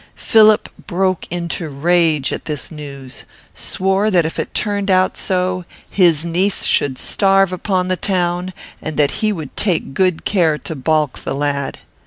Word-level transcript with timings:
Philip 0.17 0.67
broke 0.87 1.27
into 1.31 1.69
rage 1.69 2.33
at 2.33 2.45
this 2.45 2.71
news; 2.71 3.25
swore 3.53 4.09
that 4.09 4.25
if 4.25 4.39
it 4.39 4.55
turned 4.55 4.89
out 4.89 5.15
so, 5.15 5.63
his 5.91 6.25
niece 6.25 6.63
should 6.63 6.97
starve 6.97 7.53
upon 7.53 7.87
the 7.87 7.97
town, 7.97 8.51
and 8.81 8.97
that 8.97 9.11
he 9.21 9.31
would 9.31 9.55
take 9.55 9.93
good 9.93 10.25
care 10.25 10.57
to 10.57 10.75
balk 10.75 11.19
the 11.19 11.35
lad. 11.35 11.77